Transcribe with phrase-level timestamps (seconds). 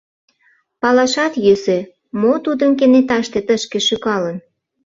[0.81, 1.79] Палашат йӧсӧ—
[2.21, 4.37] мо тудым кенеташте тышке шӱкалын?